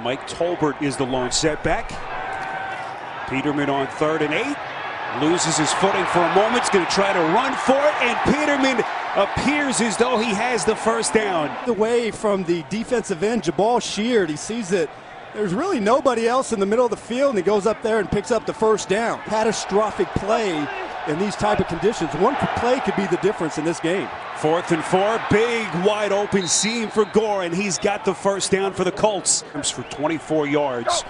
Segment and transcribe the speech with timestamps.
[0.00, 1.88] Mike Tolbert is the lone setback.
[3.28, 4.56] Peterman on third and eight.
[5.20, 6.62] Loses his footing for a moment.
[6.62, 8.84] He's going to try to run for it, and Peterman
[9.16, 11.56] appears as though he has the first down.
[11.68, 14.28] Away from the defensive end, Jabaal Sheard.
[14.28, 14.90] He sees it.
[15.32, 18.00] There's really nobody else in the middle of the field, and he goes up there
[18.00, 19.20] and picks up the first down.
[19.20, 20.66] Catastrophic play
[21.08, 22.12] in these type of conditions.
[22.14, 24.08] One play could be the difference in this game.
[24.36, 28.72] Fourth and four, big wide open seam for Gore, and he's got the first down
[28.72, 29.42] for the Colts.
[29.72, 31.04] For 24 yards,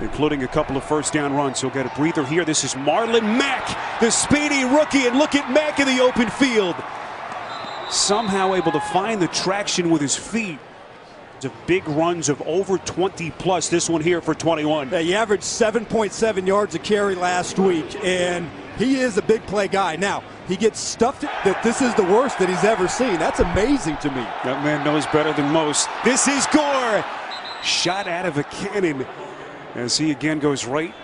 [0.00, 1.60] including a couple of first down runs.
[1.60, 2.44] He'll get a breather here.
[2.44, 6.76] This is Marlon Mack, the speedy rookie, and look at Mack in the open field.
[7.90, 10.58] Somehow able to find the traction with his feet.
[11.40, 13.68] The big runs of over 20 plus.
[13.68, 14.90] This one here for 21.
[14.90, 19.68] Yeah, he averaged 7.7 yards a carry last week, and he is a big play
[19.68, 19.96] guy.
[19.96, 23.18] Now, he gets stuffed that this is the worst that he's ever seen.
[23.18, 24.22] That's amazing to me.
[24.44, 25.88] That man knows better than most.
[26.04, 27.04] This is Gore.
[27.62, 29.06] Shot out of a cannon
[29.74, 30.94] as he again goes right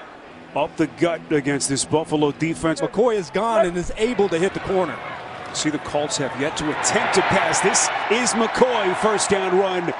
[0.54, 2.80] up the gut against this Buffalo defense.
[2.80, 4.98] McCoy is gone and is able to hit the corner.
[5.54, 7.60] See, the Colts have yet to attempt to pass.
[7.60, 9.92] This is McCoy, first down run.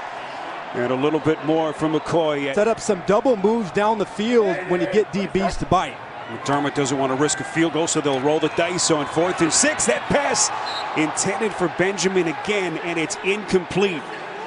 [0.74, 2.54] And a little bit more from McCoy.
[2.54, 5.96] Set up some double moves down the field when you get DBs to bite.
[6.28, 9.42] McDermott doesn't want to risk a field goal, so they'll roll the dice on fourth
[9.42, 9.84] and six.
[9.84, 10.48] That pass
[10.96, 14.02] intended for Benjamin again, and it's incomplete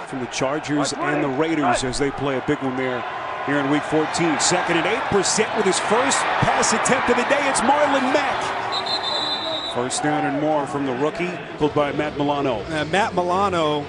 [0.08, 3.03] from the Chargers and the Raiders as they play a big one there
[3.46, 4.40] here in week 14.
[4.40, 7.50] Second and eight percent with his first pass attempt of the day.
[7.50, 9.73] It's Marlon Mack.
[9.76, 12.64] First down and more from the rookie, pulled by Matt Milano.
[12.70, 13.86] Uh, Matt Milano,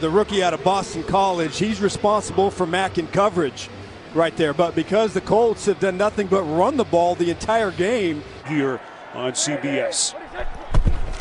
[0.00, 3.68] the rookie out of Boston College, he's responsible for Mack in coverage
[4.14, 4.54] right there.
[4.54, 8.22] But because the Colts have done nothing but run the ball the entire game.
[8.46, 8.80] Here
[9.14, 10.14] on CBS.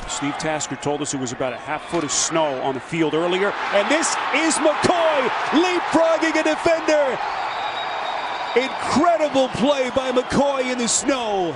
[0.10, 3.14] Steve Tasker told us it was about a half foot of snow on the field
[3.14, 3.52] earlier.
[3.74, 7.20] And this is McCoy leapfrogging a defender.
[8.56, 11.56] Incredible play by McCoy in the snow.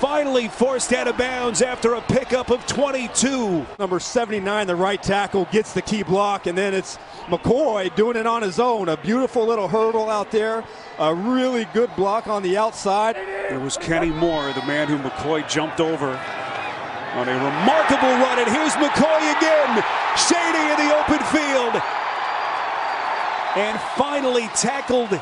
[0.00, 3.64] Finally forced out of bounds after a pickup of 22.
[3.78, 6.98] Number 79, the right tackle, gets the key block, and then it's
[7.28, 8.90] McCoy doing it on his own.
[8.90, 10.62] A beautiful little hurdle out there.
[10.98, 13.16] A really good block on the outside.
[13.16, 18.38] There was Kenny Moore, the man who McCoy jumped over on a remarkable run.
[18.38, 19.82] And here's McCoy again.
[20.28, 21.82] Shady in the open field.
[23.56, 25.18] And finally tackled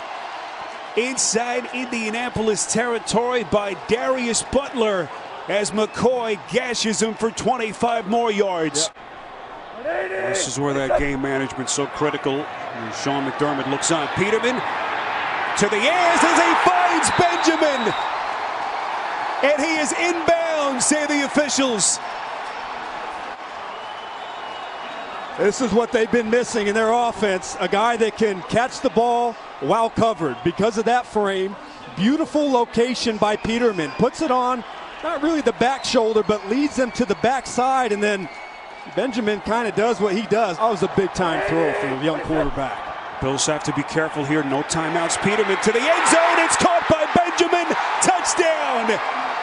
[0.97, 5.09] inside Indianapolis territory by Darius Butler
[5.49, 8.91] as McCoy gashes him for 25 more yards.
[9.85, 10.29] Yep.
[10.29, 12.41] This is where that game management's so critical.
[12.41, 14.09] And Sean McDermott looks on.
[14.17, 14.57] Peterman
[15.59, 17.93] to the airs as he finds Benjamin.
[19.45, 21.99] And he is inbound, say the officials.
[25.39, 27.57] This is what they've been missing in their offense.
[27.59, 30.37] A guy that can catch the ball while covered.
[30.45, 31.57] Because of that frame,
[31.97, 33.91] beautiful location by Peterman.
[33.99, 34.63] Puts it on,
[35.03, 37.91] not really the back shoulder, but leads them to the backside.
[37.91, 38.29] And then
[38.95, 40.57] Benjamin kind of does what he does.
[40.59, 43.21] That was a big time throw from the young quarterback.
[43.21, 44.45] Bills have to be careful here.
[44.45, 45.21] No timeouts.
[45.23, 46.39] Peterman to the end zone.
[46.47, 47.75] It's caught by Benjamin.
[48.03, 49.34] Touchdown.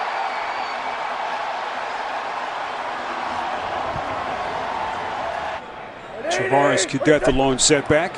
[6.32, 8.16] Travaris Cadet, the lone setback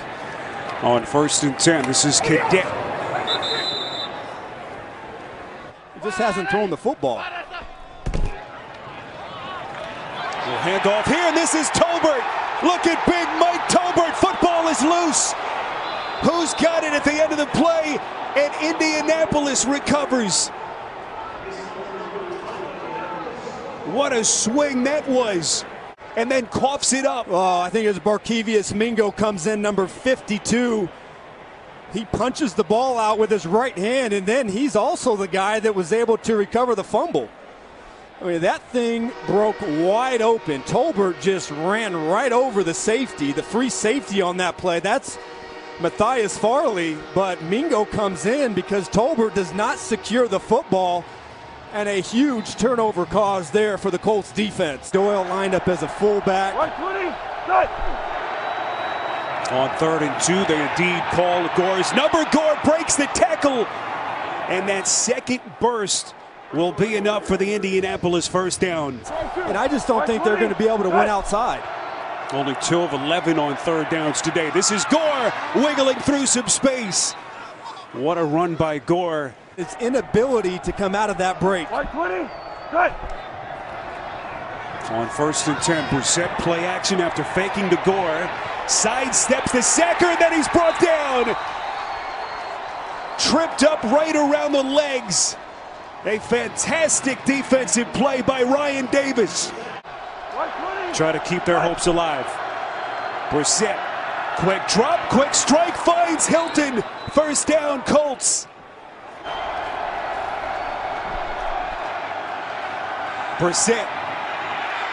[0.84, 1.88] on first and 10.
[1.88, 2.64] This is Cadet.
[5.96, 7.24] He just hasn't thrown the football.
[10.46, 12.22] We'll hand off here, and this is Tolbert.
[12.62, 14.14] Look at big Mike Tolbert.
[14.14, 15.34] Football is loose.
[16.22, 17.98] Who's got it at the end of the play?
[18.38, 20.50] And Indianapolis recovers.
[23.92, 25.66] What a swing that was
[26.16, 27.28] and then coughs it up.
[27.30, 30.90] Oh, I think it's Barkevious Mingo comes in, number 52.
[31.94, 35.60] He punches the ball out with his right hand, and then he's also the guy
[35.60, 37.30] that was able to recover the fumble.
[38.20, 40.62] I mean, that thing broke wide open.
[40.64, 44.80] Tolbert just ran right over the safety, the free safety on that play.
[44.80, 45.18] That's
[45.82, 51.04] Matthias Farley, but Mingo comes in because Tolbert does not secure the football
[51.74, 54.92] and a huge turnover cause there for the Colts defense.
[54.92, 56.54] Doyle lined up as a fullback.
[59.52, 62.24] On third and two, they indeed call Gore's number.
[62.32, 63.66] Gore breaks the tackle,
[64.48, 66.14] and that second burst
[66.54, 69.02] will be enough for the Indianapolis first down.
[69.36, 71.64] And I just don't think they're going to be able to win outside.
[72.32, 74.50] Only two of 11 on third downs today.
[74.52, 77.14] This is Gore wiggling through some space.
[77.94, 81.68] What a run by Gore its inability to come out of that break.
[81.68, 81.86] 20,
[82.72, 82.92] good.
[84.92, 88.30] On first and 10, Brissett play action after faking to Gore.
[88.66, 91.36] sidesteps the sacker, and then he's brought down.
[93.18, 95.38] Tripped up right around the legs.
[96.06, 99.52] A fantastic defensive play by Ryan Davis.
[100.94, 102.26] Try to keep their hopes alive.
[103.30, 103.80] Brissett,
[104.38, 106.84] quick drop, quick strike, finds Hilton.
[107.12, 108.48] First down, Colts.
[113.38, 113.88] Brissett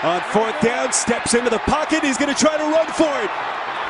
[0.02, 2.02] on fourth down, steps into the pocket.
[2.02, 3.30] He's going to try to run for it.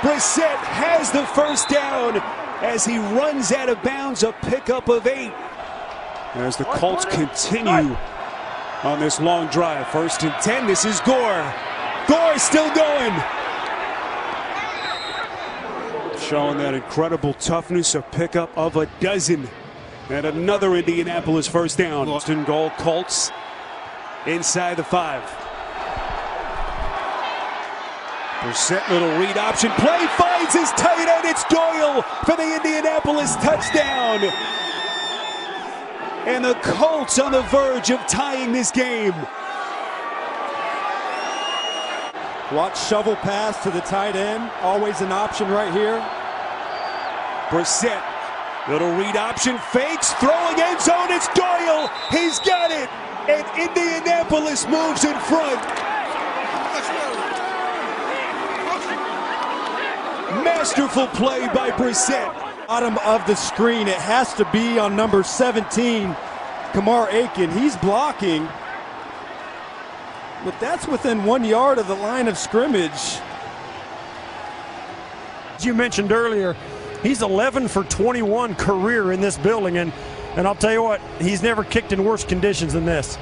[0.00, 2.16] Brissett has the first down
[2.62, 5.32] as he runs out of bounds, a pickup of eight.
[6.34, 7.96] As the Colts continue
[8.82, 9.86] on this long drive.
[9.88, 11.54] First and 10, this is Gore.
[12.08, 13.39] Gore still going.
[16.30, 19.48] Showing that incredible toughness, a pickup of a dozen.
[20.10, 22.06] And another Indianapolis first down.
[22.06, 23.32] Boston goal, Colts
[24.28, 25.24] inside the five.
[28.42, 31.26] Brissett little read option play finds his tight end.
[31.26, 34.20] It's Doyle for the Indianapolis touchdown.
[36.28, 39.14] And the Colts on the verge of tying this game.
[42.52, 44.48] Watch shovel pass to the tight end.
[44.60, 46.00] Always an option right here.
[47.50, 48.00] Brissett,
[48.68, 51.10] little read option, fakes, throwing end zone.
[51.10, 51.90] It's Doyle.
[52.10, 52.88] He's got it.
[53.28, 55.60] And Indianapolis moves in front.
[60.44, 62.32] Masterful play by Brissett.
[62.68, 63.88] Bottom of the screen.
[63.88, 66.14] It has to be on number 17,
[66.72, 67.50] Kamar Aiken.
[67.50, 68.48] He's blocking.
[70.44, 73.18] But that's within one yard of the line of scrimmage.
[75.56, 76.56] As you mentioned earlier,
[77.02, 79.92] he's 11 for 21 career in this building, and,
[80.36, 83.18] and I'll tell you what, he's never kicked in worse conditions than this.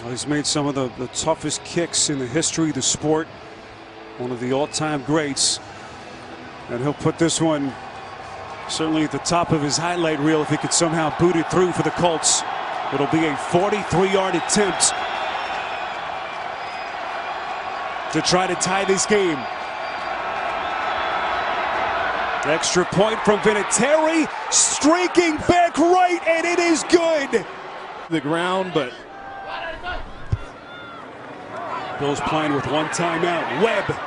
[0.00, 3.26] Well, he's made some of the, the toughest kicks in the history of the sport.
[4.18, 5.58] One of the all-time greats.
[6.68, 7.72] And he'll put this one
[8.68, 11.72] certainly at the top of his highlight reel if he could somehow boot it through
[11.72, 12.42] for the Colts.
[12.92, 14.92] It'll be a 43-yard attempt
[18.12, 19.38] to try to tie this game.
[22.46, 27.44] Extra point from Vinatieri, streaking back right, and it is good.
[28.08, 28.92] The ground, but
[31.98, 33.62] Bills playing with one timeout.
[33.62, 33.98] Webb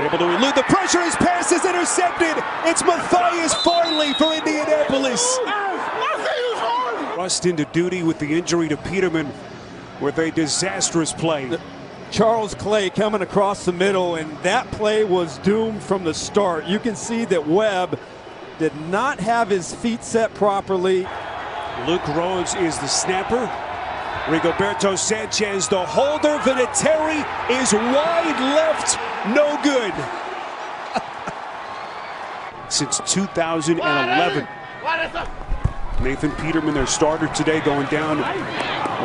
[0.00, 1.02] able to elude the pressure.
[1.02, 2.42] His pass is intercepted.
[2.64, 5.38] It's Matthias Farley for Indianapolis.
[5.42, 9.30] Oh, Rust into duty with the injury to Peterman
[10.00, 11.58] with a disastrous play.
[12.10, 16.66] Charles Clay coming across the middle, and that play was doomed from the start.
[16.66, 17.98] You can see that Webb
[18.58, 21.06] did not have his feet set properly.
[21.86, 23.46] Luke Rhodes is the snapper.
[24.26, 26.36] Rigoberto Sanchez, the holder.
[26.38, 27.20] Vinatieri
[27.62, 28.98] is wide left,
[29.28, 29.94] no good.
[32.68, 34.48] Since 2011.
[36.02, 38.18] Nathan Peterman, their starter today, going down,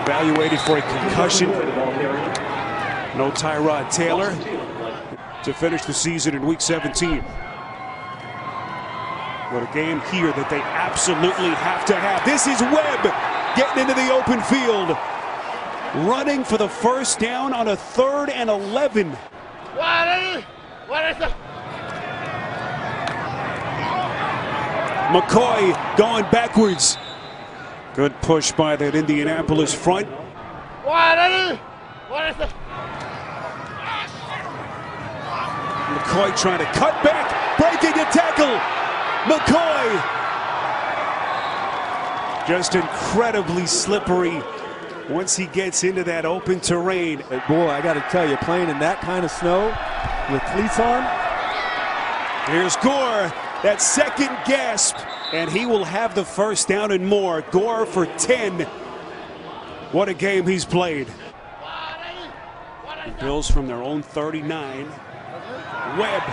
[0.02, 2.55] evaluated for a concussion.
[3.18, 4.32] No Tyrod Taylor
[5.44, 7.22] to finish the season in week 17.
[9.52, 12.26] What a game here that they absolutely have to have.
[12.26, 13.04] This is Webb
[13.56, 14.98] getting into the open field.
[16.06, 19.12] Running for the first down on a third and 11.
[19.12, 20.44] What is,
[20.88, 21.18] what is
[25.16, 26.98] McCoy going backwards.
[27.94, 30.10] Good push by that Indianapolis front.
[36.06, 38.46] McCoy trying to cut back, breaking a tackle.
[39.26, 40.12] McCoy
[42.48, 44.40] just incredibly slippery
[45.10, 47.24] once he gets into that open terrain.
[47.48, 49.76] Boy, I got to tell you, playing in that kind of snow
[50.32, 51.02] with cleats on.
[52.52, 53.34] Here's Gore,
[53.64, 54.98] that second gasp,
[55.34, 57.42] and he will have the first down and more.
[57.50, 58.62] Gore for 10.
[59.92, 61.08] What a game he's played.
[63.06, 64.92] The Bills from their own 39.
[65.98, 66.24] Webb.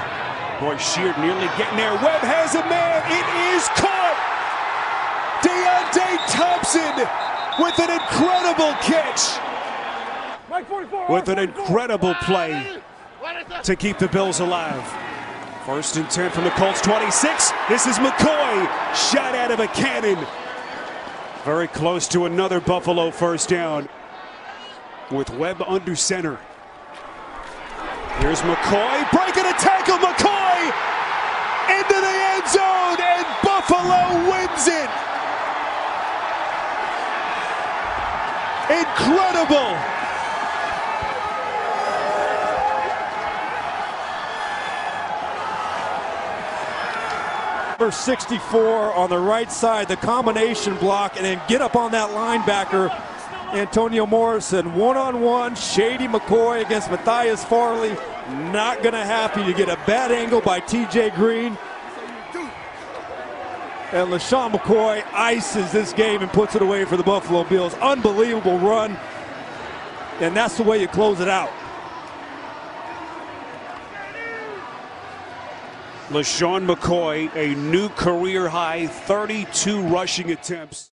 [0.60, 1.94] Boy, Sheard nearly getting there.
[1.94, 3.02] Webb has a man.
[3.10, 4.18] It is caught.
[5.42, 6.94] Deonte Thompson
[7.58, 9.38] with an incredible catch.
[11.08, 12.80] With an incredible play
[13.62, 14.84] to keep the Bills alive.
[15.66, 17.52] First and 10 from the Colts 26.
[17.68, 18.64] This is McCoy.
[18.94, 20.24] Shot out of a cannon.
[21.44, 23.88] Very close to another Buffalo first down.
[25.10, 26.38] With Webb under center.
[28.22, 29.98] Here's McCoy breaking a tackle.
[29.98, 30.62] McCoy
[31.74, 34.88] into the end zone, and Buffalo wins it.
[38.78, 39.74] Incredible.
[47.70, 52.10] Number 64 on the right side, the combination block, and then get up on that
[52.10, 52.96] linebacker
[53.52, 57.96] Antonio Morrison, one on one, Shady McCoy against Matthias Farley.
[58.28, 59.46] Not going to happen.
[59.46, 61.58] You get a bad angle by TJ Green.
[63.92, 67.74] And LeSean McCoy ices this game and puts it away for the Buffalo Bills.
[67.74, 68.96] Unbelievable run.
[70.20, 71.50] And that's the way you close it out.
[76.08, 80.91] LeSean McCoy, a new career high 32 rushing attempts.